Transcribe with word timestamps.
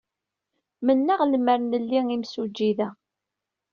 Mennaɣ 0.85 1.19
lemmer 1.31 1.59
nli 1.61 1.99
imsujji 2.15 2.71
da. 2.77 2.89